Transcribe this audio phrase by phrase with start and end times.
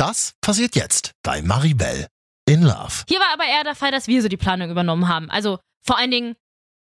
[0.00, 2.06] Das passiert jetzt bei Maribel
[2.48, 3.04] in Love.
[3.06, 5.28] Hier war aber eher der Fall, dass wir so die Planung übernommen haben.
[5.30, 6.36] Also vor allen Dingen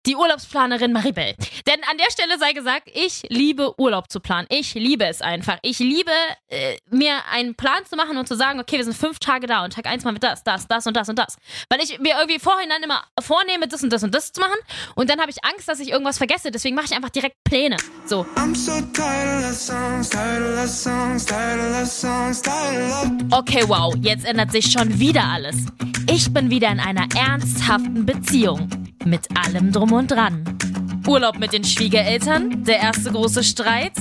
[0.06, 1.34] die Urlaubsplanerin Maribel.
[1.66, 4.46] Denn an der Stelle sei gesagt, ich liebe Urlaub zu planen.
[4.50, 5.58] Ich liebe es einfach.
[5.62, 6.12] Ich liebe
[6.48, 9.65] äh, mir einen Plan zu machen und zu sagen, okay, wir sind fünf Tage da
[9.65, 11.37] und Tag eins machen wir das, das, das und das und das.
[11.69, 14.59] Weil ich mir irgendwie vorhin dann immer vornehme, das und das und das zu machen
[14.95, 16.51] und dann habe ich Angst, dass ich irgendwas vergesse.
[16.51, 17.77] Deswegen mache ich einfach direkt Pläne.
[18.05, 18.27] So.
[23.30, 25.57] Okay, wow, jetzt ändert sich schon wieder alles.
[26.11, 28.69] Ich bin wieder in einer ernsthaften Beziehung.
[29.05, 30.45] Mit allem drum und dran.
[31.07, 33.95] Urlaub mit den Schwiegereltern, der erste große Streit,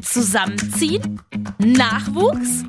[0.00, 1.20] Zusammenziehen,
[1.58, 2.64] Nachwuchs.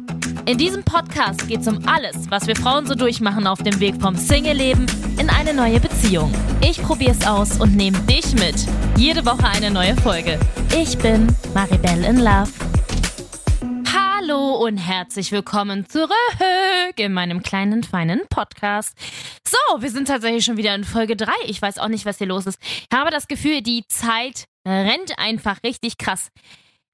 [0.45, 4.01] In diesem Podcast geht es um alles, was wir Frauen so durchmachen auf dem Weg
[4.01, 4.87] vom Single-Leben
[5.17, 6.34] in eine neue Beziehung.
[6.59, 8.55] Ich probiere es aus und nehme dich mit.
[8.97, 10.39] Jede Woche eine neue Folge.
[10.75, 12.51] Ich bin Maribel in Love.
[13.91, 16.11] Hallo und herzlich willkommen zurück
[16.97, 18.95] in meinem kleinen, feinen Podcast.
[19.47, 21.31] So, wir sind tatsächlich schon wieder in Folge 3.
[21.48, 22.59] Ich weiß auch nicht, was hier los ist.
[22.61, 26.29] Ich habe das Gefühl, die Zeit rennt einfach richtig krass.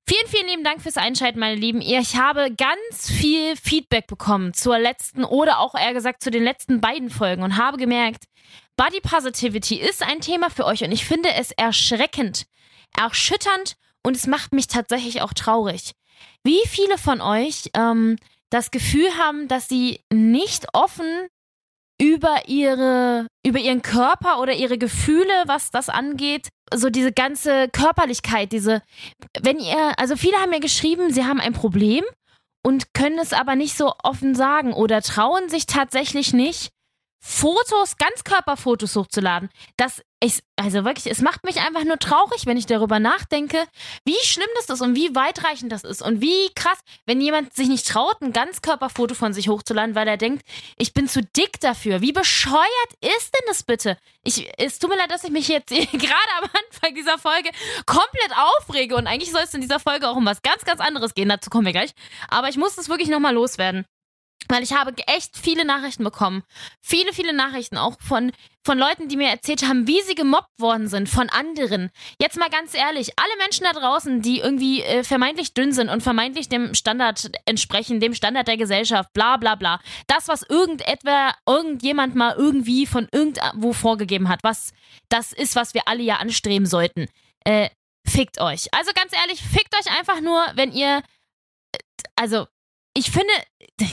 [0.09, 1.81] Vielen, vielen lieben Dank fürs Einschalten, meine Lieben.
[1.81, 6.79] Ich habe ganz viel Feedback bekommen zur letzten oder auch eher gesagt zu den letzten
[6.79, 8.23] beiden Folgen und habe gemerkt,
[8.77, 12.45] Body Positivity ist ein Thema für euch und ich finde es erschreckend,
[12.97, 15.91] erschütternd und es macht mich tatsächlich auch traurig.
[16.41, 18.15] Wie viele von euch ähm,
[18.49, 21.27] das Gefühl haben, dass sie nicht offen
[21.99, 28.51] über ihre, über ihren Körper oder ihre Gefühle, was das angeht, so diese ganze Körperlichkeit,
[28.51, 28.81] diese,
[29.41, 32.03] wenn ihr, also viele haben mir geschrieben, sie haben ein Problem
[32.63, 36.69] und können es aber nicht so offen sagen oder trauen sich tatsächlich nicht,
[37.19, 39.49] Fotos, Ganzkörperfotos hochzuladen.
[39.75, 43.63] Das ist, also wirklich, es macht mich einfach nur traurig, wenn ich darüber nachdenke,
[44.05, 47.67] wie schlimm das ist und wie weitreichend das ist und wie krass, wenn jemand sich
[47.67, 50.43] nicht traut, ein Ganzkörperfoto von sich hochzuladen, weil er denkt,
[50.77, 52.01] ich bin zu dick dafür.
[52.01, 53.97] Wie bescheuert ist denn das bitte?
[54.23, 57.49] Ich, es tut mir leid, dass ich mich jetzt gerade am Anfang dieser Folge
[57.85, 61.13] komplett aufrege und eigentlich soll es in dieser Folge auch um was ganz, ganz anderes
[61.13, 61.29] gehen.
[61.29, 61.91] Dazu kommen wir gleich.
[62.29, 63.85] Aber ich muss das wirklich nochmal loswerden.
[64.49, 66.43] Weil ich habe echt viele Nachrichten bekommen.
[66.81, 68.31] Viele, viele Nachrichten auch von,
[68.63, 71.89] von Leuten, die mir erzählt haben, wie sie gemobbt worden sind von anderen.
[72.21, 76.01] Jetzt mal ganz ehrlich, alle Menschen da draußen, die irgendwie äh, vermeintlich dünn sind und
[76.01, 79.81] vermeintlich dem Standard entsprechen, dem Standard der Gesellschaft, bla bla bla.
[80.07, 84.71] Das, was irgendetwa, irgendjemand mal irgendwie von irgendwo vorgegeben hat, was
[85.09, 87.07] das ist, was wir alle ja anstreben sollten.
[87.43, 87.69] Äh,
[88.07, 88.67] fickt euch.
[88.73, 91.01] Also ganz ehrlich, fickt euch einfach nur, wenn ihr.
[91.71, 91.79] Äh,
[92.15, 92.47] also,
[92.97, 93.31] ich finde,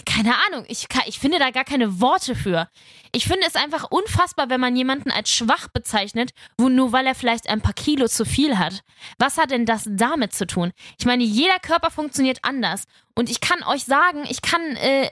[0.07, 2.71] keine Ahnung, ich, ich finde da gar keine Worte für.
[3.13, 7.15] Ich finde es einfach unfassbar, wenn man jemanden als schwach bezeichnet, wo nur weil er
[7.15, 8.81] vielleicht ein paar Kilo zu viel hat.
[9.19, 10.73] Was hat denn das damit zu tun?
[10.99, 12.85] Ich meine, jeder Körper funktioniert anders.
[13.15, 15.11] Und ich kann euch sagen, ich kann äh,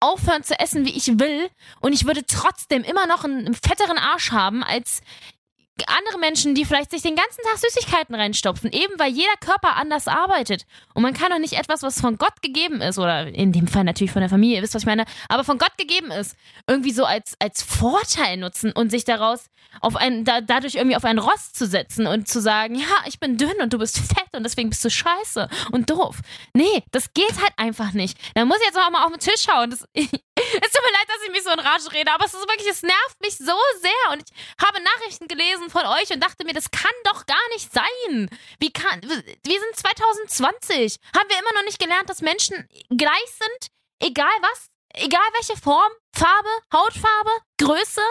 [0.00, 1.50] aufhören zu essen, wie ich will.
[1.82, 5.02] Und ich würde trotzdem immer noch einen, einen fetteren Arsch haben als
[5.86, 10.08] andere Menschen, die vielleicht sich den ganzen Tag Süßigkeiten reinstopfen, eben weil jeder Körper anders
[10.08, 10.64] arbeitet.
[10.94, 13.84] Und man kann doch nicht etwas, was von Gott gegeben ist, oder in dem Fall
[13.84, 16.92] natürlich von der Familie, ihr wisst, was ich meine, aber von Gott gegeben ist, irgendwie
[16.92, 19.50] so als, als Vorteil nutzen und sich daraus
[19.80, 23.20] auf ein, da, dadurch irgendwie auf ein Ross zu setzen und zu sagen, ja, ich
[23.20, 26.20] bin dünn und du bist fett und deswegen bist du scheiße und doof.
[26.54, 28.18] Nee, das geht halt einfach nicht.
[28.34, 29.70] Da muss ich jetzt auch mal auf den Tisch schauen.
[29.70, 29.86] Das,
[30.36, 32.68] es tut mir leid, dass ich mich so in Rage rede, aber es ist wirklich,
[32.68, 36.52] es nervt mich so sehr und ich habe Nachrichten gelesen, von euch und dachte mir,
[36.52, 38.28] das kann doch gar nicht sein.
[38.60, 40.98] Wie kann, wir sind 2020.
[41.16, 43.70] Haben wir immer noch nicht gelernt, dass Menschen gleich sind?
[44.00, 44.68] Egal was?
[44.92, 48.02] Egal welche Form, Farbe, Hautfarbe, Größe?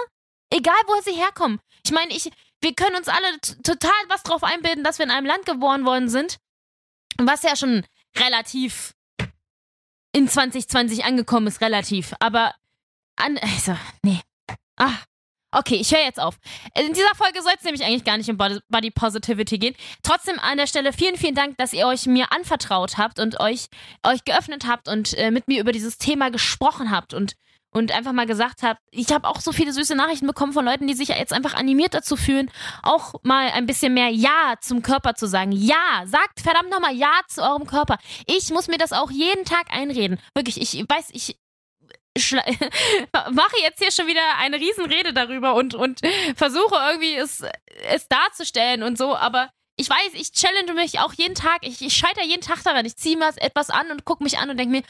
[0.51, 1.59] Egal wo sie herkommen.
[1.83, 2.31] Ich meine, ich,
[2.61, 6.09] wir können uns alle total was drauf einbilden, dass wir in einem Land geboren worden
[6.09, 6.37] sind,
[7.17, 7.85] was ja schon
[8.17, 8.94] relativ
[10.15, 12.13] in 2020 angekommen ist, relativ.
[12.19, 12.55] Aber
[13.17, 14.21] an, also, nee.
[14.77, 14.97] Ah,
[15.57, 16.37] Okay, ich höre jetzt auf.
[16.77, 19.73] In dieser Folge soll es nämlich eigentlich gar nicht um Body Positivity gehen.
[20.03, 23.67] Trotzdem an der Stelle vielen, vielen Dank, dass ihr euch mir anvertraut habt und euch,
[24.05, 27.37] euch geöffnet habt und äh, mit mir über dieses Thema gesprochen habt und,
[27.75, 30.87] und einfach mal gesagt habt, ich habe auch so viele süße Nachrichten bekommen von Leuten,
[30.87, 32.49] die sich jetzt einfach animiert dazu fühlen,
[32.81, 35.51] auch mal ein bisschen mehr Ja zum Körper zu sagen.
[35.51, 37.97] Ja, sagt verdammt nochmal Ja zu eurem Körper.
[38.27, 40.19] Ich muss mir das auch jeden Tag einreden.
[40.33, 41.37] Wirklich, ich weiß, ich
[43.11, 45.99] mache jetzt hier schon wieder eine Riesenrede darüber und, und
[46.37, 47.43] versuche irgendwie es,
[47.89, 51.93] es darzustellen und so, aber ich weiß, ich challenge mich auch jeden Tag, ich, ich
[51.93, 54.77] scheitere jeden Tag daran, ich ziehe mir etwas an und gucke mich an und denke
[54.77, 54.83] mir,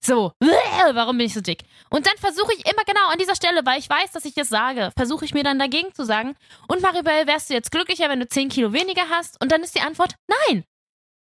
[0.00, 0.32] so,
[0.92, 1.64] warum bin ich so dick?
[1.90, 4.48] Und dann versuche ich immer genau an dieser Stelle, weil ich weiß, dass ich das
[4.48, 6.34] sage, versuche ich mir dann dagegen zu sagen,
[6.68, 9.40] und Maribel, wärst du jetzt glücklicher, wenn du 10 Kilo weniger hast?
[9.42, 10.64] Und dann ist die Antwort, nein.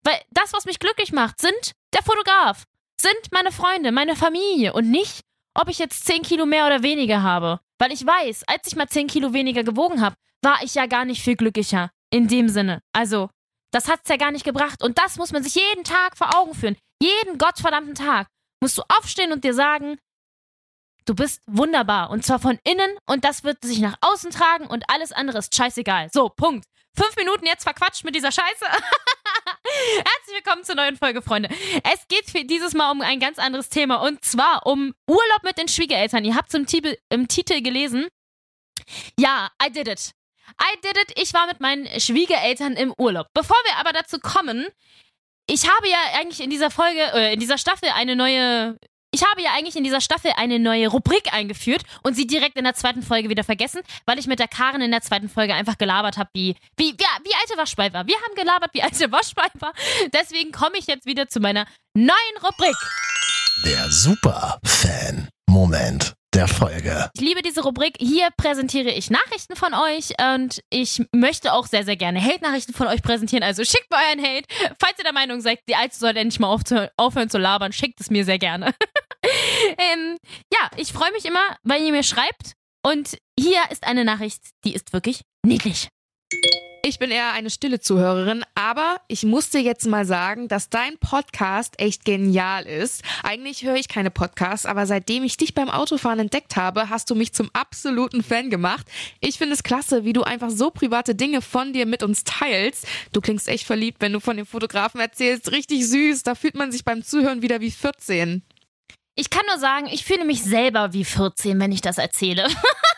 [0.03, 2.63] Weil das, was mich glücklich macht, sind der Fotograf,
[2.99, 5.21] sind meine Freunde, meine Familie und nicht,
[5.53, 7.59] ob ich jetzt 10 Kilo mehr oder weniger habe.
[7.77, 11.05] Weil ich weiß, als ich mal 10 Kilo weniger gewogen habe, war ich ja gar
[11.05, 11.91] nicht viel glücklicher.
[12.13, 12.81] In dem Sinne.
[12.93, 13.29] Also,
[13.71, 14.83] das hat's ja gar nicht gebracht.
[14.83, 16.77] Und das muss man sich jeden Tag vor Augen führen.
[17.01, 18.27] Jeden gottverdammten Tag
[18.61, 19.99] musst du aufstehen und dir sagen,
[21.05, 22.11] du bist wunderbar.
[22.11, 25.53] Und zwar von innen und das wird sich nach außen tragen und alles andere ist
[25.55, 26.09] scheißegal.
[26.13, 26.65] So, Punkt.
[26.93, 28.65] Fünf Minuten jetzt verquatscht mit dieser Scheiße.
[28.65, 31.49] Herzlich willkommen zur neuen Folge, Freunde.
[31.89, 35.69] Es geht dieses Mal um ein ganz anderes Thema und zwar um Urlaub mit den
[35.69, 36.25] Schwiegereltern.
[36.25, 38.09] Ihr habt es im, im Titel gelesen.
[39.17, 40.11] Ja, I did it.
[40.61, 41.17] I did it.
[41.17, 43.27] Ich war mit meinen Schwiegereltern im Urlaub.
[43.33, 44.67] Bevor wir aber dazu kommen,
[45.51, 48.77] ich habe ja eigentlich in dieser Folge, äh, in dieser Staffel eine neue
[49.13, 52.63] ich habe ja eigentlich in dieser Staffel eine neue Rubrik eingeführt und sie direkt in
[52.63, 55.77] der zweiten Folge wieder vergessen, weil ich mit der Karen in der zweiten Folge einfach
[55.77, 58.07] gelabert habe, wie, wie, wie, wie alte Waschpfeifer.
[58.07, 59.73] Wir haben gelabert wie alte Waschpfeifer.
[60.13, 62.77] Deswegen komme ich jetzt wieder zu meiner neuen Rubrik.
[63.65, 67.09] Der Super-Fan-Moment der Folge.
[67.13, 67.95] Ich liebe diese Rubrik.
[67.99, 72.87] Hier präsentiere ich Nachrichten von euch und ich möchte auch sehr, sehr gerne Hate-Nachrichten von
[72.87, 73.43] euch präsentieren.
[73.43, 74.47] Also schickt mir euren Hate.
[74.79, 76.57] Falls ihr der Meinung seid, die Alte sollte endlich mal
[76.97, 78.73] aufhören zu labern, schickt es mir sehr gerne.
[79.77, 80.17] ähm,
[80.53, 82.53] ja, ich freue mich immer, weil ihr mir schreibt.
[82.83, 85.89] Und hier ist eine Nachricht, die ist wirklich niedlich.
[86.83, 90.97] Ich bin eher eine stille Zuhörerin, aber ich muss dir jetzt mal sagen, dass dein
[90.97, 93.03] Podcast echt genial ist.
[93.21, 97.15] Eigentlich höre ich keine Podcasts, aber seitdem ich dich beim Autofahren entdeckt habe, hast du
[97.15, 98.87] mich zum absoluten Fan gemacht.
[99.19, 102.87] Ich finde es klasse, wie du einfach so private Dinge von dir mit uns teilst.
[103.13, 105.51] Du klingst echt verliebt, wenn du von dem Fotografen erzählst.
[105.51, 106.23] Richtig süß.
[106.23, 108.41] Da fühlt man sich beim Zuhören wieder wie 14.
[109.13, 112.47] Ich kann nur sagen, ich fühle mich selber wie 14, wenn ich das erzähle.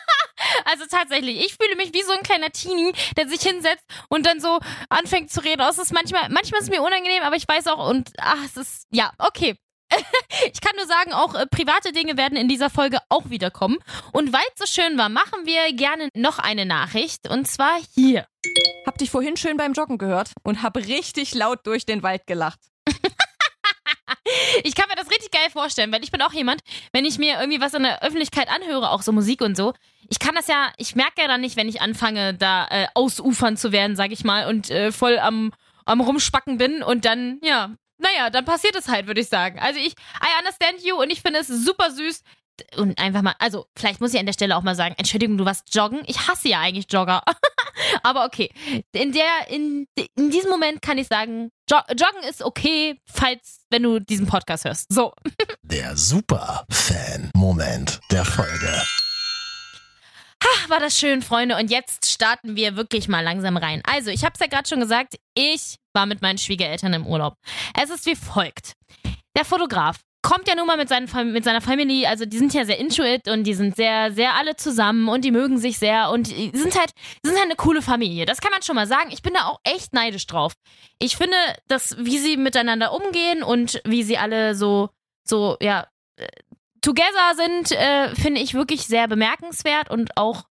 [0.64, 4.40] Also tatsächlich, ich fühle mich wie so ein kleiner Teenie, der sich hinsetzt und dann
[4.40, 4.58] so
[4.88, 5.62] anfängt zu reden.
[5.68, 8.56] Es ist manchmal, manchmal ist es mir unangenehm, aber ich weiß auch und ach, es
[8.56, 9.56] ist, ja, okay.
[10.52, 13.78] ich kann nur sagen, auch äh, private Dinge werden in dieser Folge auch wiederkommen.
[14.12, 18.26] Und weil es so schön war, machen wir gerne noch eine Nachricht und zwar hier.
[18.86, 22.60] Hab dich vorhin schön beim Joggen gehört und hab richtig laut durch den Wald gelacht.
[24.64, 26.62] ich kann mir das richtig geil vorstellen, weil ich bin auch jemand,
[26.92, 29.74] wenn ich mir irgendwie was in der Öffentlichkeit anhöre, auch so Musik und so,
[30.08, 33.56] ich kann das ja, ich merke ja dann nicht, wenn ich anfange, da äh, ausufern
[33.56, 35.52] zu werden, sag ich mal, und äh, voll am,
[35.84, 39.58] am Rumspacken bin und dann, ja, naja, dann passiert es halt, würde ich sagen.
[39.58, 42.22] Also ich, I understand you und ich finde es super süß.
[42.76, 45.44] Und einfach mal, also vielleicht muss ich an der Stelle auch mal sagen, Entschuldigung, du
[45.44, 46.02] warst joggen.
[46.06, 47.22] Ich hasse ja eigentlich Jogger.
[48.02, 48.50] Aber okay,
[48.92, 49.86] in der, in,
[50.16, 54.92] in diesem Moment kann ich sagen, Joggen ist okay, falls, wenn du diesen Podcast hörst.
[54.92, 55.14] So.
[55.62, 58.82] Der Super-Fan-Moment der Folge.
[60.42, 61.56] Ha, war das schön, Freunde.
[61.56, 63.80] Und jetzt starten wir wirklich mal langsam rein.
[63.86, 67.38] Also, ich habe es ja gerade schon gesagt, ich war mit meinen Schwiegereltern im Urlaub.
[67.80, 68.74] Es ist wie folgt.
[69.36, 72.64] Der Fotograf kommt ja nun mal mit, seinen, mit seiner Familie, also die sind ja
[72.64, 76.28] sehr intuit und die sind sehr, sehr alle zusammen und die mögen sich sehr und
[76.28, 76.90] die sind halt,
[77.22, 78.24] sind halt eine coole Familie.
[78.24, 79.10] Das kann man schon mal sagen.
[79.12, 80.54] Ich bin da auch echt neidisch drauf.
[80.98, 81.36] Ich finde,
[81.68, 84.88] dass, wie sie miteinander umgehen und wie sie alle so,
[85.28, 85.86] so, ja,
[86.16, 86.26] äh,
[86.80, 90.44] together sind, äh, finde ich wirklich sehr bemerkenswert und auch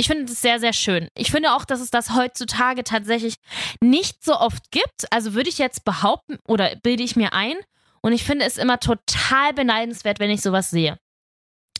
[0.00, 1.08] ich finde es sehr, sehr schön.
[1.14, 3.34] Ich finde auch, dass es das heutzutage tatsächlich
[3.80, 5.12] nicht so oft gibt.
[5.12, 7.56] Also würde ich jetzt behaupten oder bilde ich mir ein.
[8.02, 10.98] Und ich finde es immer total beneidenswert, wenn ich sowas sehe.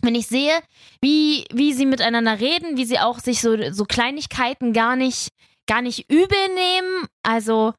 [0.02, 0.60] Wenn ich sehe,
[1.00, 5.28] wie, wie sie miteinander reden, wie sie auch sich so, so Kleinigkeiten gar nicht,
[5.66, 7.06] gar nicht übel nehmen.
[7.22, 7.74] Also,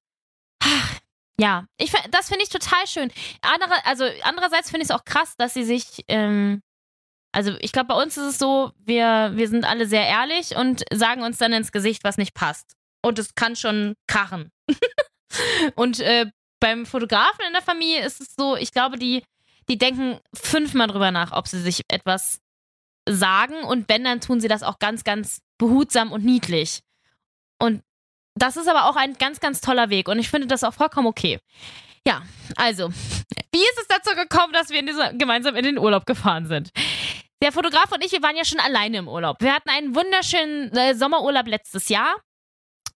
[0.61, 0.99] ach,
[1.39, 3.11] ja, ich, das finde ich total schön.
[3.41, 6.61] Andere, also andererseits finde ich es auch krass, dass sie sich, ähm,
[7.31, 10.83] also ich glaube, bei uns ist es so, wir, wir sind alle sehr ehrlich und
[10.91, 12.73] sagen uns dann ins Gesicht, was nicht passt.
[13.01, 14.51] Und es kann schon krachen.
[15.75, 16.25] und äh,
[16.59, 19.23] beim Fotografen in der Familie ist es so, ich glaube, die,
[19.69, 22.39] die denken fünfmal drüber nach, ob sie sich etwas
[23.07, 26.81] sagen und wenn, dann tun sie das auch ganz, ganz behutsam und niedlich.
[27.59, 27.83] Und
[28.35, 31.07] das ist aber auch ein ganz, ganz toller Weg und ich finde das auch vollkommen
[31.07, 31.39] okay.
[32.07, 32.21] Ja,
[32.55, 36.47] also, wie ist es dazu gekommen, dass wir in diese, gemeinsam in den Urlaub gefahren
[36.47, 36.71] sind?
[37.41, 39.37] Der Fotograf und ich, wir waren ja schon alleine im Urlaub.
[39.41, 42.15] Wir hatten einen wunderschönen äh, Sommerurlaub letztes Jahr.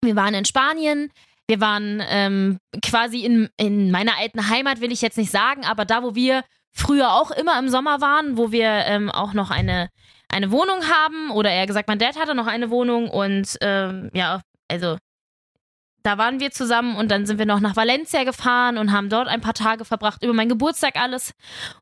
[0.01, 1.11] Wir waren in Spanien.
[1.51, 5.83] Wir waren ähm, quasi in, in meiner alten Heimat, will ich jetzt nicht sagen, aber
[5.83, 9.89] da, wo wir früher auch immer im Sommer waren, wo wir ähm, auch noch eine,
[10.29, 11.29] eine Wohnung haben.
[11.29, 14.39] Oder eher gesagt, mein Dad hatte noch eine Wohnung und ähm, ja,
[14.69, 14.95] also
[16.03, 19.27] da waren wir zusammen und dann sind wir noch nach Valencia gefahren und haben dort
[19.27, 21.33] ein paar Tage verbracht, über meinen Geburtstag alles.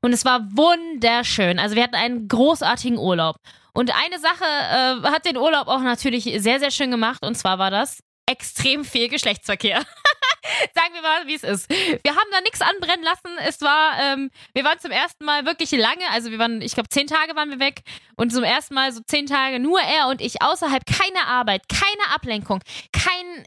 [0.02, 1.60] Und es war wunderschön.
[1.60, 3.36] Also wir hatten einen großartigen Urlaub.
[3.74, 7.24] Und eine Sache äh, hat den Urlaub auch natürlich sehr, sehr schön gemacht.
[7.24, 9.80] Und zwar war das extrem viel Geschlechtsverkehr.
[10.76, 11.70] Sagen wir mal, wie es ist.
[11.70, 13.38] Wir haben da nichts anbrennen lassen.
[13.46, 16.90] Es war, ähm, wir waren zum ersten Mal wirklich lange, also wir waren, ich glaube,
[16.90, 17.82] zehn Tage waren wir weg
[18.16, 22.14] und zum ersten Mal so zehn Tage nur er und ich außerhalb, keine Arbeit, keine
[22.14, 23.46] Ablenkung, kein,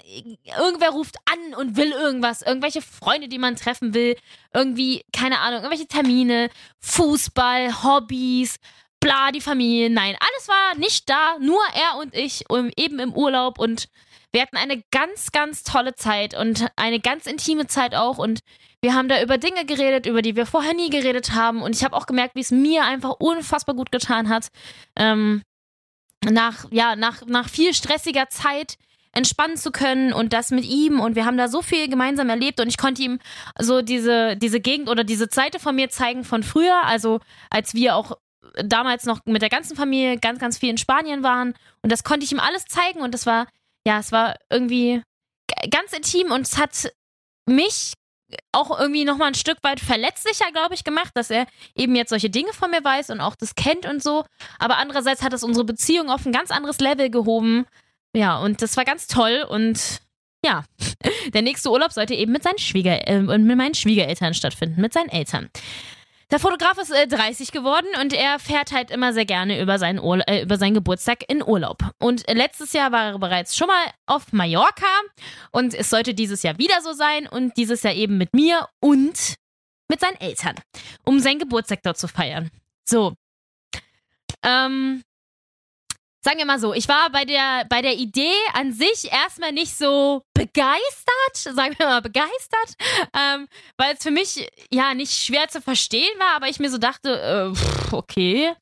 [0.59, 4.17] irgendwer ruft an und will irgendwas, irgendwelche Freunde, die man treffen will,
[4.53, 8.59] irgendwie, keine Ahnung, irgendwelche Termine, Fußball, Hobbys,
[9.01, 12.45] bla, die Familie, nein, alles war nicht da, nur er und ich,
[12.77, 13.89] eben im Urlaub und
[14.33, 18.19] wir hatten eine ganz, ganz tolle Zeit und eine ganz intime Zeit auch.
[18.19, 18.41] Und
[18.81, 21.63] wir haben da über Dinge geredet, über die wir vorher nie geredet haben.
[21.63, 24.49] Und ich habe auch gemerkt, wie es mir einfach unfassbar gut getan hat.
[24.97, 25.43] Ähm,
[26.25, 28.79] nach, ja, nach, nach viel stressiger Zeit
[29.13, 32.61] entspannen zu können und das mit ihm und wir haben da so viel gemeinsam erlebt
[32.61, 33.19] und ich konnte ihm
[33.59, 37.21] so diese, diese Gegend oder diese Seite von mir zeigen von früher, also
[37.51, 38.17] als wir auch
[38.65, 42.25] damals noch mit der ganzen Familie ganz, ganz viel in Spanien waren und das konnte
[42.25, 43.47] ich ihm alles zeigen und das war
[43.87, 45.03] ja, es war irgendwie
[45.71, 46.93] ganz intim und es hat
[47.47, 47.95] mich
[48.53, 52.31] auch irgendwie nochmal ein Stück weit verletzlicher, glaube ich, gemacht, dass er eben jetzt solche
[52.31, 54.25] Dinge von mir weiß und auch das kennt und so.
[54.59, 57.67] Aber andererseits hat es unsere Beziehung auf ein ganz anderes Level gehoben.
[58.15, 60.01] Ja, und das war ganz toll und
[60.45, 60.65] ja,
[61.35, 65.09] der nächste Urlaub sollte eben mit seinen Schwieger äh, mit meinen Schwiegereltern stattfinden, mit seinen
[65.09, 65.51] Eltern.
[66.33, 69.99] Der Fotograf ist äh, 30 geworden und er fährt halt immer sehr gerne über seinen,
[69.99, 71.85] Urla äh, über seinen Geburtstag in Urlaub.
[71.99, 74.87] Und letztes Jahr war er bereits schon mal auf Mallorca
[75.51, 79.35] und es sollte dieses Jahr wieder so sein und dieses Jahr eben mit mir und
[79.91, 80.55] mit seinen Eltern,
[81.05, 82.51] um seinen Geburtstag dort zu feiern.
[82.89, 83.13] So.
[84.43, 85.03] Ähm,
[86.25, 89.77] sagen wir mal so, ich war bei der, bei der Idee an sich erstmal nicht
[89.77, 92.77] so begeistert, sagen wir mal begeistert,
[93.17, 96.79] ähm, weil es für mich ja nicht schwer zu verstehen war, aber ich mir so
[96.79, 97.21] dachte,
[97.53, 98.53] äh, okay,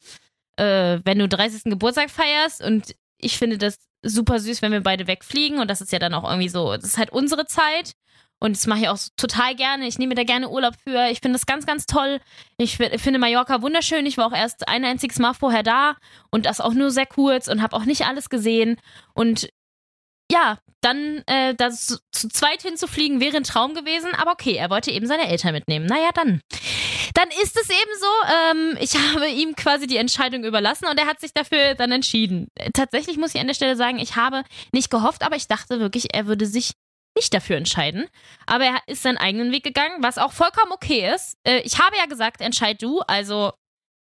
[0.56, 1.64] äh, wenn du 30.
[1.64, 5.92] Geburtstag feierst und ich finde das super süß, wenn wir beide wegfliegen und das ist
[5.92, 7.92] ja dann auch irgendwie so, das ist halt unsere Zeit
[8.40, 9.86] und das mache ich auch total gerne.
[9.86, 11.10] Ich nehme da gerne Urlaub für.
[11.10, 12.20] Ich finde das ganz, ganz toll.
[12.56, 14.06] Ich finde Mallorca wunderschön.
[14.06, 15.96] Ich war auch erst ein einziges Mal vorher da
[16.30, 18.80] und das auch nur sehr kurz und habe auch nicht alles gesehen.
[19.12, 19.50] Und
[20.32, 24.90] ja, dann äh, das zu zweit hinzufliegen wäre ein Traum gewesen, aber okay, er wollte
[24.90, 25.86] eben seine Eltern mitnehmen.
[25.86, 26.40] Naja, dann.
[27.12, 28.06] Dann ist es eben so,
[28.50, 32.48] ähm, ich habe ihm quasi die Entscheidung überlassen und er hat sich dafür dann entschieden.
[32.72, 36.14] Tatsächlich muss ich an der Stelle sagen, ich habe nicht gehofft, aber ich dachte wirklich,
[36.14, 36.72] er würde sich
[37.16, 38.08] nicht dafür entscheiden.
[38.46, 41.36] Aber er ist seinen eigenen Weg gegangen, was auch vollkommen okay ist.
[41.46, 43.52] Äh, ich habe ja gesagt, entscheid du, also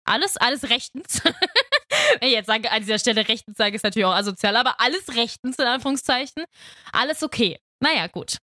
[0.05, 1.23] alles, alles rechtens.
[2.21, 5.15] Wenn ich jetzt sage, an dieser Stelle rechtens sage, ist natürlich auch asozial, aber alles
[5.15, 6.45] rechtens in Anführungszeichen.
[6.93, 7.59] Alles okay.
[7.81, 8.39] Naja, gut.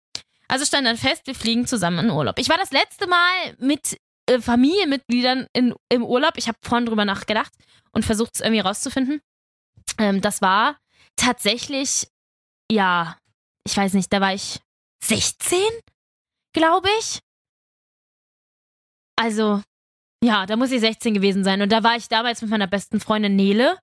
[0.47, 2.37] Also stand dann fest, wir fliegen zusammen in Urlaub.
[2.37, 6.33] Ich war das letzte Mal mit äh, Familienmitgliedern in, im Urlaub.
[6.35, 7.53] Ich habe vorhin drüber nachgedacht
[7.93, 9.21] und versucht es irgendwie rauszufinden.
[9.97, 10.77] Ähm, das war
[11.15, 12.07] tatsächlich,
[12.69, 13.17] ja,
[13.65, 14.59] ich weiß nicht, da war ich
[15.03, 15.59] 16,
[16.53, 17.19] glaube ich.
[19.17, 19.61] Also,
[20.23, 21.61] ja, da muss ich 16 gewesen sein.
[21.61, 23.77] Und da war ich damals mit meiner besten Freundin Nele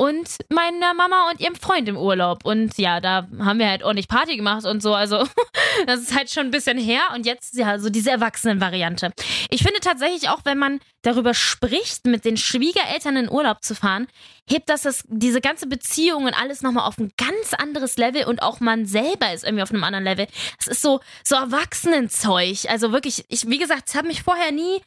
[0.00, 2.44] und meiner Mama und ihrem Freund im Urlaub.
[2.44, 4.94] Und ja, da haben wir halt ordentlich Party gemacht und so.
[4.94, 5.26] Also,
[5.86, 7.00] das ist halt schon ein bisschen her.
[7.14, 9.10] Und jetzt, ja, so diese Erwachsenen-Variante.
[9.50, 14.06] Ich finde tatsächlich auch, wenn man darüber spricht, mit den Schwiegereltern in Urlaub zu fahren,
[14.48, 18.40] hebt das, das diese ganze Beziehung und alles nochmal auf ein ganz anderes Level und
[18.40, 20.28] auch man selber ist irgendwie auf einem anderen Level.
[20.60, 22.66] Es ist so, so Erwachsenenzeug.
[22.68, 24.80] Also wirklich, ich, wie gesagt, es hat mich vorher nie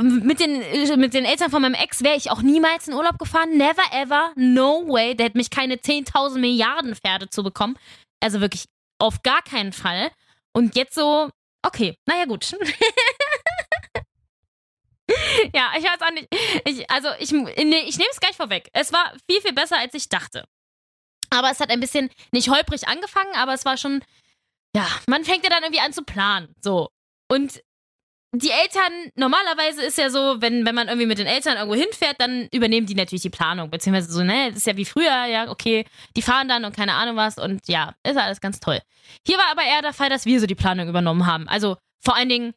[0.00, 3.56] mit den, mit den Eltern von meinem Ex wäre ich auch niemals in Urlaub gefahren.
[3.56, 4.32] Never ever.
[4.36, 5.14] No way.
[5.14, 7.78] Der hätte mich keine 10.000 Milliarden Pferde zu bekommen.
[8.20, 8.64] Also wirklich
[8.98, 10.10] auf gar keinen Fall.
[10.52, 11.28] Und jetzt so,
[11.62, 12.52] okay, naja, gut.
[15.54, 16.28] ja, ich weiß auch nicht.
[16.64, 18.70] Ich, also, ich, nee, ich nehme es gleich vorweg.
[18.72, 20.44] Es war viel, viel besser, als ich dachte.
[21.28, 24.02] Aber es hat ein bisschen nicht holprig angefangen, aber es war schon,
[24.74, 26.54] ja, man fängt ja dann irgendwie an zu planen.
[26.62, 26.88] So.
[27.28, 27.60] Und
[28.32, 32.16] die Eltern, normalerweise ist ja so, wenn, wenn man irgendwie mit den Eltern irgendwo hinfährt,
[32.18, 33.70] dann übernehmen die natürlich die Planung.
[33.70, 36.94] Beziehungsweise so, ne, das ist ja wie früher, ja, okay, die fahren dann und keine
[36.94, 38.80] Ahnung was und ja, ist alles ganz toll.
[39.26, 41.48] Hier war aber eher der Fall, dass wir so die Planung übernommen haben.
[41.48, 42.52] Also vor allen Dingen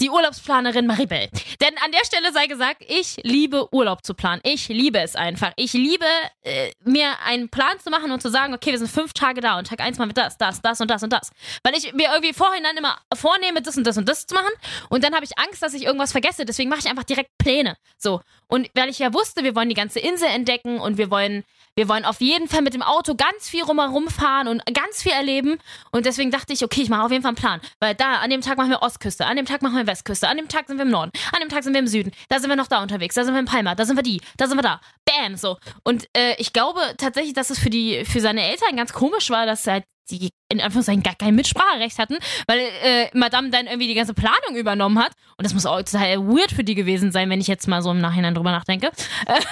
[0.00, 1.28] die Urlaubsplanerin Maribel.
[1.60, 4.40] Denn an der Stelle sei gesagt, ich liebe Urlaub zu planen.
[4.44, 5.52] Ich liebe es einfach.
[5.56, 6.06] Ich liebe
[6.42, 9.58] äh, mir einen Plan zu machen und zu sagen, okay, wir sind fünf Tage da
[9.58, 11.30] und Tag eins mal mit das, das, das und das und das.
[11.62, 14.52] Weil ich mir irgendwie vorhin dann immer vornehme, das und das und das zu machen
[14.88, 16.44] und dann habe ich Angst, dass ich irgendwas vergesse.
[16.44, 17.76] Deswegen mache ich einfach direkt Pläne.
[17.98, 18.20] So.
[18.46, 21.44] Und weil ich ja wusste, wir wollen die ganze Insel entdecken und wir wollen
[21.76, 25.12] wir wollen auf jeden Fall mit dem Auto ganz viel rumherum fahren und ganz viel
[25.12, 25.58] erleben.
[25.92, 27.60] Und deswegen dachte ich, okay, ich mache auf jeden Fall einen Plan.
[27.78, 30.36] Weil da, an dem Tag machen wir Ostküste, an dem Tag machen wir Westküste, an
[30.36, 32.48] dem Tag sind wir im Norden, an dem Tag sind wir im Süden, da sind
[32.48, 34.56] wir noch da unterwegs, da sind wir in Palma, da sind wir die, da sind
[34.56, 34.80] wir da.
[35.04, 35.58] Bam, so.
[35.84, 39.46] Und äh, ich glaube tatsächlich, dass es für die, für seine Eltern ganz komisch war,
[39.46, 43.94] dass halt die in Anführungszeichen gar kein Mitspracherecht hatten, weil äh, Madame dann irgendwie die
[43.94, 45.12] ganze Planung übernommen hat.
[45.36, 47.90] Und das muss auch total weird für die gewesen sein, wenn ich jetzt mal so
[47.92, 48.90] im Nachhinein drüber nachdenke.
[49.26, 49.46] das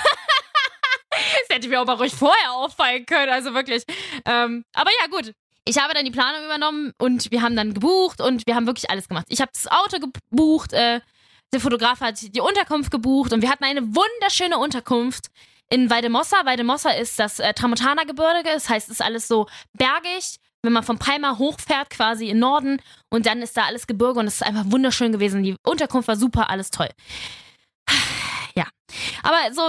[1.50, 3.84] hätte mir mal ruhig vorher auffallen können, also wirklich.
[4.26, 5.32] Ähm, aber ja, gut.
[5.68, 8.88] Ich habe dann die Planung übernommen und wir haben dann gebucht und wir haben wirklich
[8.88, 9.26] alles gemacht.
[9.28, 11.00] Ich habe das Auto gebucht, äh,
[11.52, 15.26] der Fotograf hat die Unterkunft gebucht und wir hatten eine wunderschöne Unterkunft
[15.68, 16.46] in Weidemossa.
[16.46, 20.36] Weidemossa ist das äh, Tramontana-Gebirge, das heißt, es ist alles so bergig.
[20.62, 24.26] Wenn man vom Palma hochfährt, quasi in Norden, und dann ist da alles Gebirge und
[24.26, 25.42] es ist einfach wunderschön gewesen.
[25.42, 26.88] Die Unterkunft war super, alles toll.
[28.56, 28.66] Ja.
[29.22, 29.62] Aber so,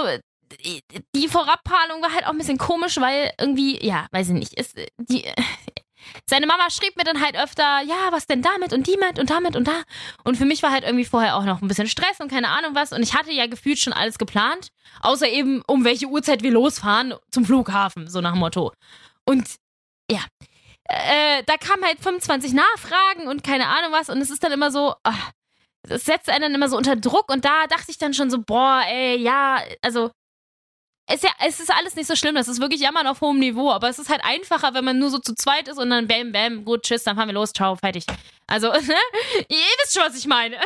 [1.14, 4.76] die Vorabplanung war halt auch ein bisschen komisch, weil irgendwie, ja, weiß ich nicht, ist,
[4.98, 5.24] die,
[6.26, 9.30] seine Mama schrieb mir dann halt öfter, ja, was denn damit und die mit und
[9.30, 9.82] damit und da.
[10.24, 12.74] Und für mich war halt irgendwie vorher auch noch ein bisschen Stress und keine Ahnung
[12.74, 12.92] was.
[12.92, 14.68] Und ich hatte ja gefühlt schon alles geplant.
[15.00, 18.72] Außer eben, um welche Uhrzeit wir losfahren zum Flughafen, so nach Motto.
[19.24, 19.46] Und
[20.10, 20.20] ja,
[20.84, 24.08] äh, da kamen halt 25 Nachfragen und keine Ahnung was.
[24.08, 25.30] Und es ist dann immer so, ach,
[25.82, 27.30] das setzt einen dann immer so unter Druck.
[27.30, 30.10] Und da dachte ich dann schon so, boah, ey, ja, also
[31.10, 33.70] es, ja, es ist alles nicht so schlimm, das ist wirklich Jammern auf hohem Niveau,
[33.70, 36.30] aber es ist halt einfacher, wenn man nur so zu zweit ist und dann bam,
[36.30, 38.04] bam, gut, tschüss, dann fahren wir los, ciao, fertig.
[38.46, 38.96] Also, ne?
[39.48, 40.56] Ihr wisst schon, was ich meine.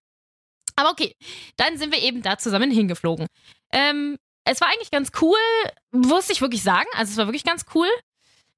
[0.76, 1.16] aber okay,
[1.56, 3.26] dann sind wir eben da zusammen hingeflogen.
[3.72, 5.38] Ähm, es war eigentlich ganz cool,
[5.90, 6.88] muss ich wirklich sagen.
[6.94, 7.88] Also es war wirklich ganz cool.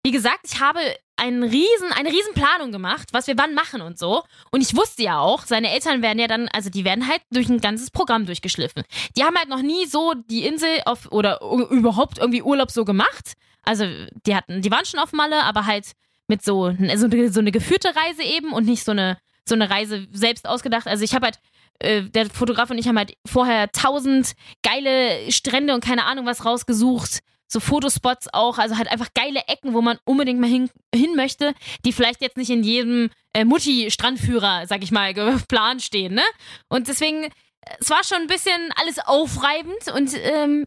[0.07, 0.79] Wie gesagt, ich habe
[1.17, 4.23] einen riesen, eine riesen Planung gemacht, was wir wann machen und so.
[4.53, 7.49] Und ich wusste ja auch, seine Eltern werden ja dann, also die werden halt durch
[7.49, 8.85] ein ganzes Programm durchgeschliffen.
[9.17, 13.33] Die haben halt noch nie so die Insel auf oder überhaupt irgendwie Urlaub so gemacht.
[13.65, 13.85] Also
[14.25, 15.91] die hatten, die waren schon auf Malle, aber halt
[16.29, 20.07] mit so, so, so eine geführte Reise eben und nicht so eine, so eine Reise
[20.13, 20.87] selbst ausgedacht.
[20.87, 21.41] Also ich habe halt
[21.81, 26.45] äh, der Fotograf und ich haben halt vorher tausend geile Strände und keine Ahnung was
[26.45, 31.15] rausgesucht so Fotospots auch, also halt einfach geile Ecken, wo man unbedingt mal hin, hin
[31.15, 36.25] möchte, die vielleicht jetzt nicht in jedem äh, Mutti-Strandführer, sag ich mal, geplant stehen, ne?
[36.69, 37.31] Und deswegen,
[37.79, 40.65] es war schon ein bisschen alles aufreibend und ähm,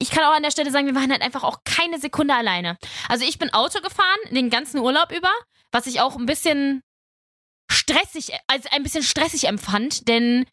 [0.00, 2.78] ich kann auch an der Stelle sagen, wir waren halt einfach auch keine Sekunde alleine.
[3.08, 5.30] Also ich bin Auto gefahren, den ganzen Urlaub über,
[5.72, 6.82] was ich auch ein bisschen
[7.70, 10.46] stressig, also ein bisschen stressig empfand, denn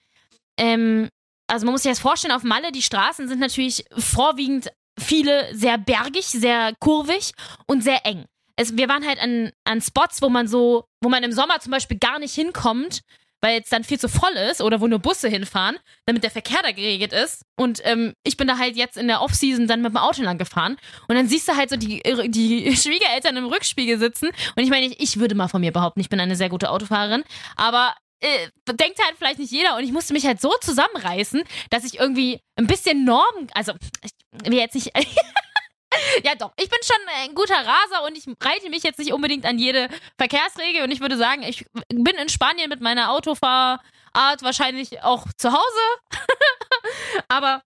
[0.57, 1.09] ähm,
[1.47, 5.77] also man muss sich das vorstellen, auf Malle, die Straßen sind natürlich vorwiegend viele sehr
[5.77, 7.31] bergig, sehr kurvig
[7.67, 8.25] und sehr eng.
[8.55, 11.71] Es, wir waren halt an, an Spots, wo man so, wo man im Sommer zum
[11.71, 13.01] Beispiel gar nicht hinkommt,
[13.41, 16.61] weil es dann viel zu voll ist oder wo nur Busse hinfahren, damit der Verkehr
[16.63, 17.43] da geregelt ist.
[17.57, 20.37] Und ähm, ich bin da halt jetzt in der Off-Season dann mit dem Auto lang
[20.37, 20.77] gefahren.
[21.07, 24.29] Und dann siehst du halt so die, die Schwiegereltern im Rückspiegel sitzen.
[24.55, 26.71] Und ich meine, ich, ich würde mal von mir behaupten, ich bin eine sehr gute
[26.71, 27.23] Autofahrerin.
[27.55, 29.75] Aber äh, denkt halt vielleicht nicht jeder.
[29.75, 33.73] Und ich musste mich halt so zusammenreißen, dass ich irgendwie ein bisschen Norm, also
[34.03, 34.11] ich
[34.49, 34.91] will jetzt nicht.
[36.23, 36.53] ja, doch.
[36.57, 39.89] Ich bin schon ein guter Raser und ich reite mich jetzt nicht unbedingt an jede
[40.17, 40.83] Verkehrsregel.
[40.83, 46.19] Und ich würde sagen, ich bin in Spanien mit meiner Autofahrart wahrscheinlich auch zu Hause.
[47.27, 47.61] Aber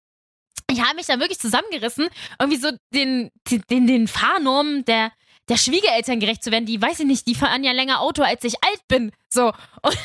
[0.69, 2.09] ich habe mich da wirklich zusammengerissen,
[2.39, 3.31] irgendwie so den,
[3.69, 5.11] den, den Fahrnormen der,
[5.49, 8.43] der Schwiegereltern gerecht zu werden, die, weiß ich nicht, die fahren ja länger Auto, als
[8.43, 9.11] ich alt bin.
[9.27, 9.47] So.
[9.81, 9.97] Und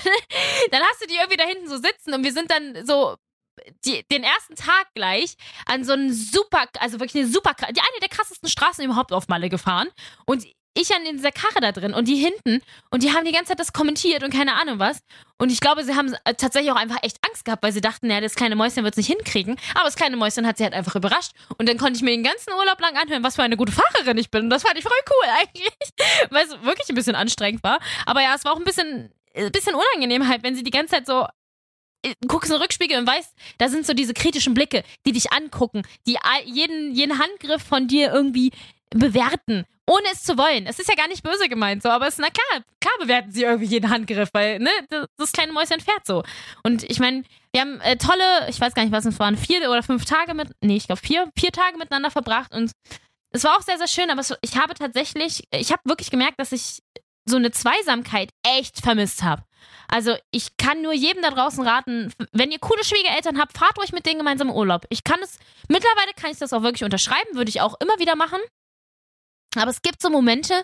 [0.70, 3.16] dann hast du die irgendwie da hinten so sitzen und wir sind dann so
[3.84, 8.00] die, den ersten Tag gleich an so einen super, also wirklich eine super, die eine
[8.00, 9.88] der krassesten Straßen überhaupt auf Malle gefahren.
[10.26, 12.60] Und ich an dieser Karre da drin und die hinten
[12.90, 15.00] und die haben die ganze Zeit das kommentiert und keine Ahnung was.
[15.38, 18.10] Und ich glaube, sie haben äh, tatsächlich auch einfach echt Angst gehabt, weil sie dachten,
[18.10, 19.56] ja, das kleine Mäuschen wird es nicht hinkriegen.
[19.74, 21.32] Aber das kleine Mäuschen hat sie halt einfach überrascht.
[21.58, 24.16] Und dann konnte ich mir den ganzen Urlaub lang anhören, was für eine gute Fahrerin
[24.18, 24.44] ich bin.
[24.44, 25.72] Und das fand ich voll cool eigentlich,
[26.30, 27.78] weil es wirklich ein bisschen anstrengend war.
[28.06, 30.70] Aber ja, es war auch ein bisschen, ein äh, bisschen unangenehm halt, wenn sie die
[30.70, 31.26] ganze Zeit so
[32.04, 35.32] äh, guckst in den Rückspiegel und weißt, da sind so diese kritischen Blicke, die dich
[35.32, 38.52] angucken, die jeden, jeden Handgriff von dir irgendwie
[38.94, 40.66] bewerten, ohne es zu wollen.
[40.66, 43.32] Es ist ja gar nicht böse gemeint so, aber es ist, na klar, klar bewerten
[43.32, 44.70] sie irgendwie jeden Handgriff, weil, ne,
[45.18, 46.22] das kleine Mäuschen fährt so.
[46.62, 49.68] Und ich meine, wir haben äh, tolle, ich weiß gar nicht, was es waren, vier
[49.70, 52.72] oder fünf Tage mit, nee, ich glaube vier, vier Tage miteinander verbracht und
[53.30, 56.38] es war auch sehr, sehr schön, aber es, ich habe tatsächlich, ich habe wirklich gemerkt,
[56.38, 56.78] dass ich
[57.26, 59.42] so eine Zweisamkeit echt vermisst habe.
[59.88, 63.92] Also ich kann nur jedem da draußen raten, wenn ihr coole Schwiegereltern habt, fahrt euch
[63.92, 64.84] mit denen gemeinsam in Urlaub.
[64.88, 68.14] Ich kann es, mittlerweile kann ich das auch wirklich unterschreiben, würde ich auch immer wieder
[68.14, 68.38] machen.
[69.56, 70.54] Aber es gibt so Momente,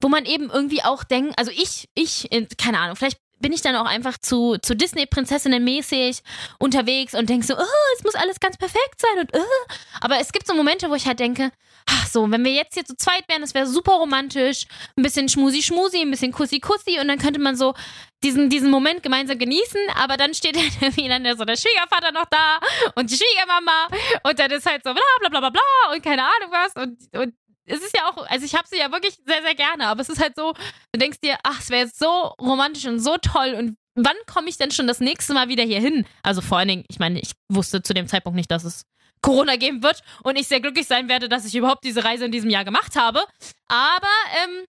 [0.00, 3.76] wo man eben irgendwie auch denkt, also ich, ich, keine Ahnung, vielleicht bin ich dann
[3.76, 6.22] auch einfach zu, zu Disney-Prinzessinnen mäßig
[6.58, 9.74] unterwegs und denke so, oh, es muss alles ganz perfekt sein und oh.
[10.00, 11.50] Aber es gibt so Momente, wo ich halt denke,
[11.86, 15.28] ach so, wenn wir jetzt hier zu zweit wären, das wäre super romantisch, ein bisschen
[15.28, 17.74] schmusi-schmusi, ein bisschen kussi-kussi und dann könnte man so
[18.22, 22.26] diesen, diesen Moment gemeinsam genießen, aber dann steht dann irgendwie dann so der Schwiegervater noch
[22.26, 22.60] da
[22.94, 23.88] und die Schwiegermama
[24.24, 26.98] und dann ist halt so bla bla bla bla bla und keine Ahnung was und,
[27.18, 27.34] und
[27.70, 30.08] es ist ja auch, also ich habe sie ja wirklich sehr, sehr gerne, aber es
[30.08, 30.52] ist halt so,
[30.92, 34.48] du denkst dir, ach, es wäre jetzt so romantisch und so toll und wann komme
[34.48, 36.06] ich denn schon das nächste Mal wieder hier hin?
[36.22, 38.82] Also vor allen Dingen, ich meine, ich wusste zu dem Zeitpunkt nicht, dass es
[39.22, 42.32] Corona geben wird und ich sehr glücklich sein werde, dass ich überhaupt diese Reise in
[42.32, 43.22] diesem Jahr gemacht habe.
[43.68, 44.08] Aber
[44.42, 44.64] ähm,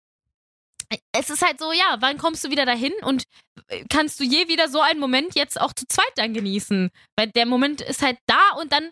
[1.13, 3.23] es ist halt so, ja, wann kommst du wieder dahin und
[3.67, 6.89] äh, kannst du je wieder so einen Moment jetzt auch zu zweit dann genießen?
[7.15, 8.91] Weil der Moment ist halt da und dann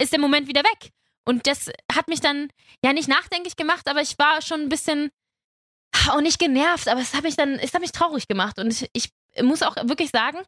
[0.00, 0.90] ist der Moment wieder weg.
[1.24, 2.48] Und das hat mich dann
[2.84, 5.10] ja nicht nachdenklich gemacht, aber ich war schon ein bisschen
[6.08, 8.58] auch nicht genervt, aber es hat mich dann, es hat mich traurig gemacht.
[8.58, 10.38] Und ich, ich muss auch wirklich sagen,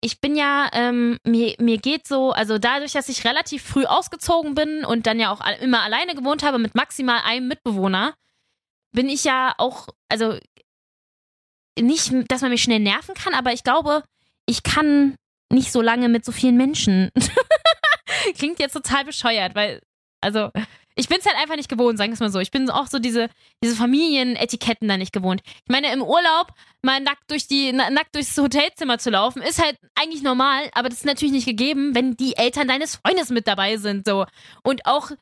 [0.00, 4.54] ich bin ja, ähm, mir, mir geht so, also dadurch, dass ich relativ früh ausgezogen
[4.54, 8.14] bin und dann ja auch immer alleine gewohnt habe mit maximal einem Mitbewohner,
[8.92, 10.38] bin ich ja auch, also
[11.78, 14.04] nicht, dass man mich schnell nerven kann, aber ich glaube,
[14.46, 15.16] ich kann
[15.52, 17.10] nicht so lange mit so vielen Menschen.
[18.36, 19.80] Klingt jetzt total bescheuert, weil,
[20.20, 20.50] also,
[20.94, 22.40] ich bin es halt einfach nicht gewohnt, sagen wir es mal so.
[22.40, 23.28] Ich bin auch so diese,
[23.62, 25.42] diese Familienetiketten da nicht gewohnt.
[25.44, 26.52] Ich meine, im Urlaub
[26.82, 30.98] mal nackt durch die, nackt durchs Hotelzimmer zu laufen, ist halt eigentlich normal, aber das
[30.98, 34.26] ist natürlich nicht gegeben, wenn die Eltern deines Freundes mit dabei sind, so.
[34.64, 35.12] Und auch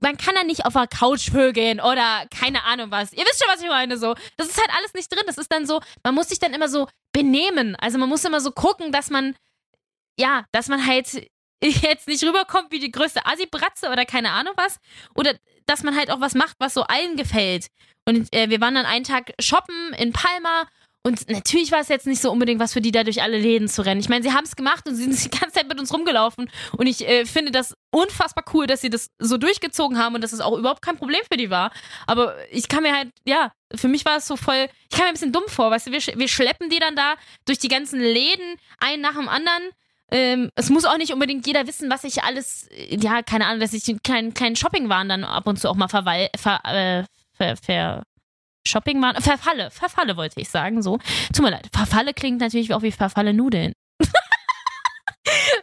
[0.00, 3.12] man kann da nicht auf der Couch vögeln oder keine Ahnung was.
[3.12, 4.14] Ihr wisst schon, was ich meine, so.
[4.36, 5.22] Das ist halt alles nicht drin.
[5.26, 7.76] Das ist dann so, man muss sich dann immer so benehmen.
[7.76, 9.36] Also man muss immer so gucken, dass man,
[10.18, 11.30] ja, dass man halt
[11.82, 14.78] jetzt nicht rüberkommt wie die größte Assi-Bratze oder keine Ahnung was.
[15.14, 15.34] Oder
[15.66, 17.68] dass man halt auch was macht, was so allen gefällt.
[18.06, 20.66] Und äh, wir waren dann einen Tag shoppen in Palma
[21.02, 23.68] und natürlich war es jetzt nicht so unbedingt was für die, da durch alle Läden
[23.68, 24.00] zu rennen.
[24.00, 26.50] Ich meine, sie haben es gemacht und sie sind die ganze Zeit mit uns rumgelaufen.
[26.76, 30.32] Und ich äh, finde das unfassbar cool, dass sie das so durchgezogen haben und dass
[30.32, 31.72] es auch überhaupt kein Problem für die war.
[32.06, 35.08] Aber ich kann mir halt, ja, für mich war es so voll, ich kam mir
[35.08, 37.14] ein bisschen dumm vor, weißt du, wir, wir schleppen die dann da
[37.46, 39.62] durch die ganzen Läden, einen nach dem anderen.
[40.10, 43.72] Ähm, es muss auch nicht unbedingt jeder wissen, was ich alles, ja, keine Ahnung, dass
[43.72, 47.04] ich einen kleinen, kleinen Shoppingwaren dann ab und zu auch mal verweil, ver, äh,
[47.36, 48.02] ver, ver
[48.66, 49.20] Shopping waren.
[49.22, 50.98] Verfalle, Verfalle wollte ich sagen, so.
[51.34, 51.68] Tut mir leid.
[51.72, 53.72] Verfalle klingt natürlich auch wie Verfalle Nudeln.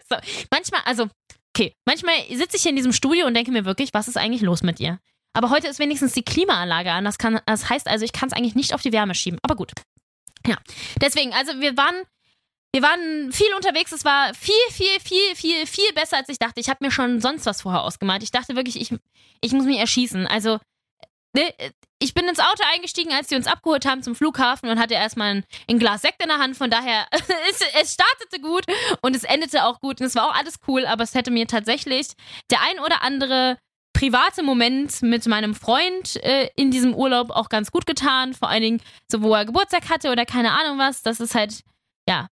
[0.09, 0.15] so,
[0.51, 1.07] manchmal, also,
[1.55, 4.41] okay, manchmal sitze ich hier in diesem Studio und denke mir wirklich, was ist eigentlich
[4.41, 4.99] los mit ihr?
[5.33, 7.05] Aber heute ist wenigstens die Klimaanlage an.
[7.05, 9.39] Das, kann, das heißt also, ich kann es eigentlich nicht auf die Wärme schieben.
[9.43, 9.71] Aber gut.
[10.47, 10.57] Ja.
[10.99, 12.03] Deswegen, also wir waren
[12.77, 13.91] wir waren viel unterwegs.
[13.91, 16.59] Es war viel, viel, viel, viel, viel besser, als ich dachte.
[16.59, 18.21] Ich habe mir schon sonst was vorher ausgemalt.
[18.21, 18.93] Ich dachte wirklich, ich,
[19.41, 20.27] ich muss mich erschießen.
[20.27, 20.59] Also,
[21.33, 21.51] ne,
[21.97, 25.37] ich bin ins Auto eingestiegen, als sie uns abgeholt haben zum Flughafen und hatte erstmal
[25.37, 26.55] ein, ein Glas Sekt in der Hand.
[26.55, 27.07] Von daher,
[27.49, 28.65] es, es, startete gut
[29.01, 29.99] und es endete auch gut.
[29.99, 32.09] Und es war auch alles cool, aber es hätte mir tatsächlich
[32.51, 33.57] der ein oder andere
[33.93, 38.35] private Moment mit meinem Freund äh, in diesem Urlaub auch ganz gut getan.
[38.35, 41.01] Vor allen Dingen, so wo er Geburtstag hatte oder keine Ahnung was.
[41.01, 41.63] Das ist halt,
[42.07, 42.27] ja,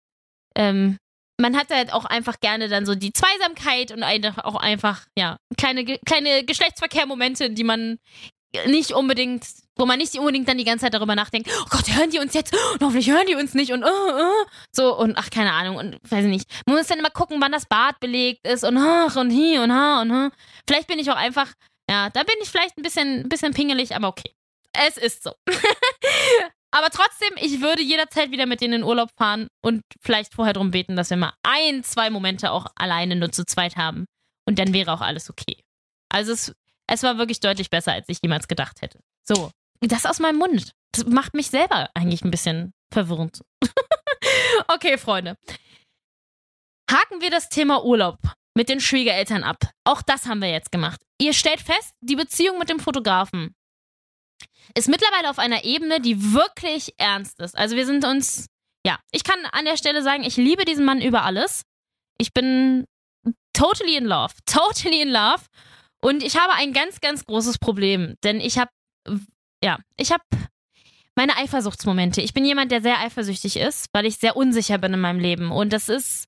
[0.56, 0.98] ähm,
[1.40, 5.84] man hat halt auch einfach gerne dann so die Zweisamkeit und auch einfach, ja, kleine,
[6.06, 7.98] kleine Geschlechtsverkehrmomente, die man
[8.66, 9.44] nicht unbedingt,
[9.76, 12.34] wo man nicht unbedingt dann die ganze Zeit darüber nachdenkt, oh Gott, hören die uns
[12.34, 12.54] jetzt?
[12.54, 15.98] Und hoffentlich hören die uns nicht und uh, uh, so und ach, keine Ahnung und
[16.08, 16.48] weiß ich nicht.
[16.66, 19.72] Man muss dann immer gucken, wann das Bad belegt ist und ach und hier und
[19.72, 20.30] ha und ha.
[20.68, 21.52] Vielleicht bin ich auch einfach,
[21.90, 24.30] ja, da bin ich vielleicht ein bisschen, bisschen pingelig, aber okay.
[24.72, 25.32] Es ist so.
[26.74, 30.72] aber trotzdem, ich würde jederzeit wieder mit denen in Urlaub fahren und vielleicht vorher darum
[30.72, 34.06] beten, dass wir mal ein, zwei Momente auch alleine nur zu zweit haben.
[34.46, 35.56] Und dann wäre auch alles okay.
[36.10, 36.52] Also es
[36.87, 39.00] es war wirklich deutlich besser, als ich jemals gedacht hätte.
[39.22, 40.72] So, das aus meinem Mund.
[40.92, 43.40] Das macht mich selber eigentlich ein bisschen verwirrend.
[44.68, 45.37] okay, Freunde.
[46.90, 48.18] Haken wir das Thema Urlaub
[48.54, 49.56] mit den Schwiegereltern ab.
[49.84, 51.00] Auch das haben wir jetzt gemacht.
[51.20, 53.54] Ihr stellt fest, die Beziehung mit dem Fotografen
[54.74, 57.57] ist mittlerweile auf einer Ebene, die wirklich ernst ist.
[57.57, 58.46] Also wir sind uns,
[58.87, 61.62] ja, ich kann an der Stelle sagen, ich liebe diesen Mann über alles.
[62.18, 62.87] Ich bin
[63.52, 64.35] totally in love.
[64.46, 65.44] Totally in love.
[66.00, 68.70] Und ich habe ein ganz, ganz großes Problem, denn ich habe,
[69.62, 70.22] ja, ich habe
[71.14, 72.20] meine Eifersuchtsmomente.
[72.20, 75.50] Ich bin jemand, der sehr eifersüchtig ist, weil ich sehr unsicher bin in meinem Leben.
[75.50, 76.26] Und das ist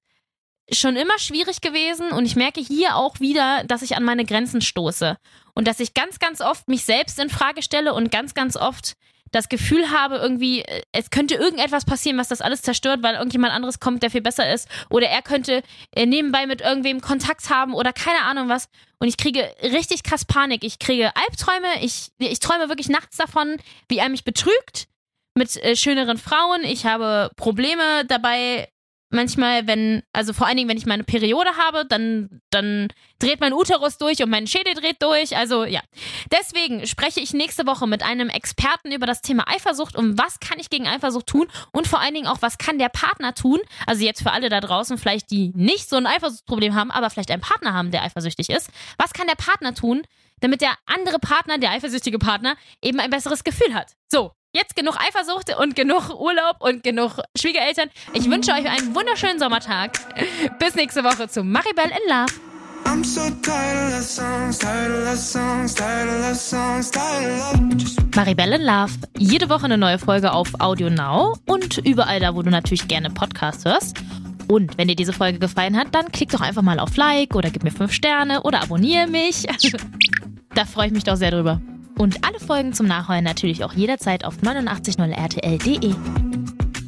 [0.72, 4.60] schon immer schwierig gewesen und ich merke hier auch wieder, dass ich an meine Grenzen
[4.60, 5.16] stoße
[5.54, 8.94] und dass ich ganz, ganz oft mich selbst in Frage stelle und ganz, ganz oft
[9.32, 13.52] das Gefühl habe, irgendwie, äh, es könnte irgendetwas passieren, was das alles zerstört, weil irgendjemand
[13.52, 14.68] anderes kommt, der viel besser ist.
[14.88, 18.68] Oder er könnte äh, nebenbei mit irgendwem Kontakt haben oder keine Ahnung was.
[18.98, 20.64] Und ich kriege richtig krass Panik.
[20.64, 21.82] Ich kriege Albträume.
[21.82, 23.56] Ich, ich träume wirklich nachts davon,
[23.88, 24.86] wie er mich betrügt
[25.34, 26.64] mit äh, schöneren Frauen.
[26.64, 28.68] Ich habe Probleme dabei,
[29.08, 32.88] Manchmal, wenn, also vor allen Dingen, wenn ich meine Periode habe, dann, dann
[33.20, 35.36] dreht mein Uterus durch und mein Schädel dreht durch.
[35.36, 35.80] Also ja.
[36.32, 40.58] Deswegen spreche ich nächste Woche mit einem Experten über das Thema Eifersucht und was kann
[40.58, 43.60] ich gegen Eifersucht tun und vor allen Dingen auch, was kann der Partner tun.
[43.86, 47.30] Also jetzt für alle da draußen, vielleicht die nicht so ein Eifersuchtsproblem haben, aber vielleicht
[47.30, 48.70] einen Partner haben, der eifersüchtig ist.
[48.98, 50.02] Was kann der Partner tun,
[50.40, 53.92] damit der andere Partner, der eifersüchtige Partner, eben ein besseres Gefühl hat?
[54.10, 57.90] So, Jetzt genug Eifersucht und genug Urlaub und genug Schwiegereltern.
[58.14, 59.98] Ich wünsche euch einen wunderschönen Sommertag.
[60.58, 62.32] Bis nächste Woche zu Maribel in Love.
[62.86, 68.62] I'm so tired of songs, tired of songs, tired of songs, tired of Maribel in
[68.62, 68.92] Love.
[69.18, 73.10] Jede Woche eine neue Folge auf Audio Now und überall da, wo du natürlich gerne
[73.10, 73.98] Podcasts hörst.
[74.48, 77.50] Und wenn dir diese Folge gefallen hat, dann klick doch einfach mal auf Like oder
[77.50, 79.44] gib mir 5 Sterne oder abonniere mich.
[80.56, 81.60] da freue ich mich doch sehr drüber.
[81.98, 85.94] Und alle Folgen zum Nachholen natürlich auch jederzeit auf 890rtl.de.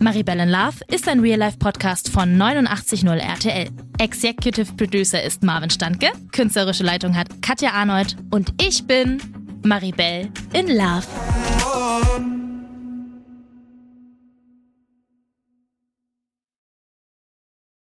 [0.00, 3.68] Maribel in Love ist ein Real-Life-Podcast von 890 RTL.
[3.98, 9.18] Executive Producer ist Marvin Standke, künstlerische Leitung hat Katja Arnold und ich bin
[9.64, 12.37] Maribel in Love.